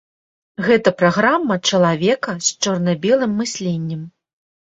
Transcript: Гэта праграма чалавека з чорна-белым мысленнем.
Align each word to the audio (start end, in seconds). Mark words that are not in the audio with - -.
Гэта 0.67 0.93
праграма 1.01 1.57
чалавека 1.73 2.31
з 2.47 2.57
чорна-белым 2.67 3.37
мысленнем. 3.45 4.01